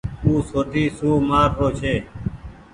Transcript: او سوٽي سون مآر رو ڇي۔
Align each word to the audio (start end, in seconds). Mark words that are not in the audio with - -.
او 0.23 0.31
سوٽي 0.49 0.85
سون 0.97 1.15
مآر 1.29 1.49
رو 1.57 1.67
ڇي۔ 1.79 1.93